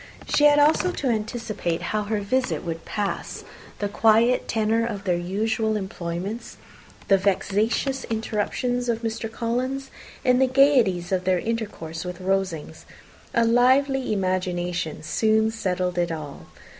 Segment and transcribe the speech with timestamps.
[0.33, 3.43] She had also to anticipate how her visit would pass,
[3.77, 6.57] the quiet tenour of their usual employments,
[7.07, 9.31] the vexatious interruptions of Mr.
[9.31, 9.91] Collins,
[10.25, 12.87] and the gaieties of their intercourse with Rosings.
[13.35, 16.47] A lively imagination soon settled it all.